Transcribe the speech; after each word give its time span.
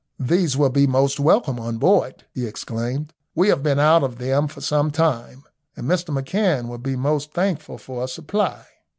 "These 0.19 0.57
will 0.57 0.71
be 0.71 0.87
most 0.87 1.19
welcome 1.19 1.59
on 1.59 1.77
board," 1.77 2.25
he 2.33 2.47
exclaimed. 2.47 3.13
"We 3.35 3.49
have 3.49 3.61
been 3.61 3.77
out 3.77 4.01
of 4.01 4.17
them 4.17 4.47
for 4.47 4.59
some 4.59 4.89
time, 4.89 5.43
and 5.75 5.87
Dr 5.87 6.11
McCan 6.11 6.67
will 6.67 6.79
be 6.79 6.95
most 6.95 7.33
thankful 7.33 7.77
for 7.77 8.03
a 8.05 8.07
supply." 8.07 8.65